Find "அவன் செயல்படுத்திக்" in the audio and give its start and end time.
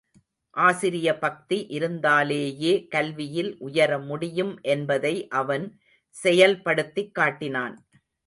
5.27-7.13